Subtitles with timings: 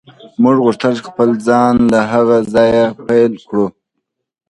[0.41, 3.67] موږ غوښتل خپل ژوند له هغه ځایه پیل کړو